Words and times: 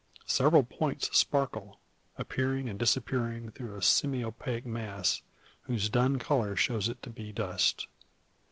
Several 0.25 0.63
points 0.63 1.15
sparkle, 1.15 1.79
appearing 2.17 2.67
and 2.67 2.79
disappearing 2.79 3.51
through 3.51 3.75
a 3.75 3.83
semi 3.83 4.23
opaque 4.23 4.65
mass, 4.65 5.21
whose 5.65 5.89
dun 5.89 6.17
colour 6.17 6.55
shows 6.55 6.89
it 6.89 7.03
to 7.03 7.11
be 7.11 7.31
dust. 7.31 7.85